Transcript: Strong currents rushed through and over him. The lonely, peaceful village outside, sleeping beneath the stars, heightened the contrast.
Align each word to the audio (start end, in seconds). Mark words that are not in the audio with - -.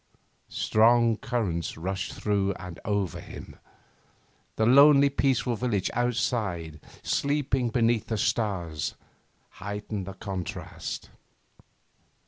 Strong 0.49 1.17
currents 1.17 1.77
rushed 1.77 2.11
through 2.13 2.53
and 2.53 2.79
over 2.83 3.19
him. 3.21 3.55
The 4.55 4.65
lonely, 4.65 5.11
peaceful 5.11 5.55
village 5.55 5.91
outside, 5.93 6.79
sleeping 7.03 7.69
beneath 7.69 8.07
the 8.07 8.17
stars, 8.17 8.95
heightened 9.49 10.07
the 10.07 10.13
contrast. 10.13 11.11